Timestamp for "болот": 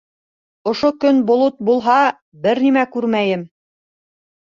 1.27-1.61